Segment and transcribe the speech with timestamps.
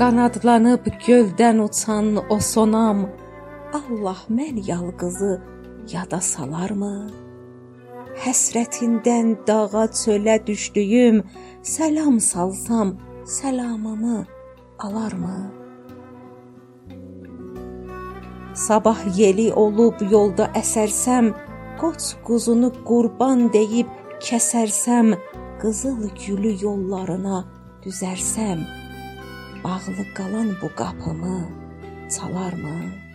[0.00, 2.98] Qanadlanıb göldən uçan o sonam
[3.76, 5.32] Allah mən yalqızı
[5.92, 6.94] yada salarmı?
[8.24, 11.18] Həsrətindən dağa çölə düşdüyüm
[11.74, 12.94] səlam salsam
[13.36, 14.18] səlamımı
[14.78, 15.38] alarmı?
[18.66, 21.32] Sabah yeli olub yolda əsərsəm,
[21.80, 23.88] qoç quzunu qurban deyib
[24.26, 25.16] kəsərsəm,
[25.60, 27.44] qızıl gülü yollarına
[27.84, 28.62] düzərsəm,
[29.64, 31.40] bağlı qalan bu qapımı
[32.14, 33.05] çalarmı?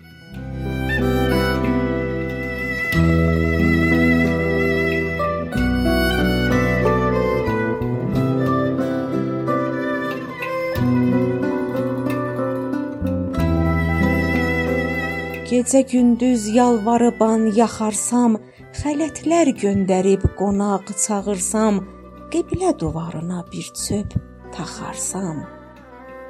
[15.51, 18.37] Gecə gündüz yalvarıban yaxarsam,
[18.79, 21.83] xələtlər göndərib qonaq çağırsam,
[22.31, 24.15] qiblə divarına bir çöp
[24.55, 25.45] taxarsam,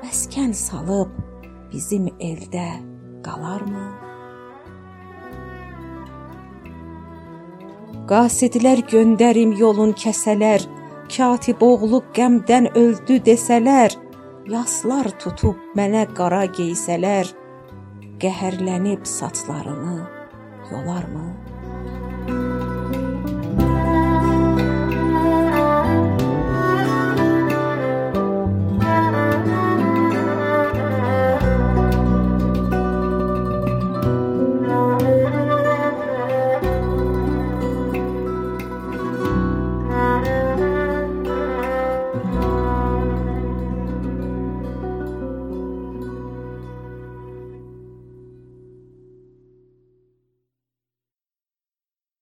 [0.02, 1.13] məskən salıb
[1.71, 2.91] bizim eldə
[3.25, 3.88] qalarmı?
[8.11, 10.66] Qasidlər göndərim yolun kəsələr,
[11.11, 13.95] Katib oğlu qəmdən öldü desələr,
[14.52, 17.30] yaslar tutub mənə qara geysələr,
[18.23, 19.97] qəhərlənib saçlarını
[20.72, 21.27] yolarmı?